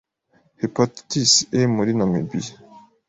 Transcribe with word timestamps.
Hepatitis 0.61 1.33
E 1.57 1.59
muri 1.75 1.91
Namibia 1.97 2.53